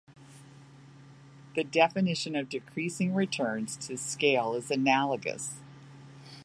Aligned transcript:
The 1.53 1.63
definition 1.63 2.35
of 2.35 2.49
decreasing 2.49 3.13
returns 3.13 3.77
to 3.85 3.97
scale 3.97 4.55
is 4.55 4.71
analogous. 4.71 5.59